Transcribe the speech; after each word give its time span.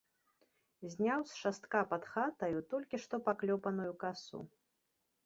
Зняў 0.93 1.19
з 1.31 1.35
шастка 1.41 1.79
пад 1.91 2.07
хатаю 2.13 2.63
толькі 2.71 3.01
што 3.05 3.15
паклёпаную 3.29 3.93
касу. 4.05 4.39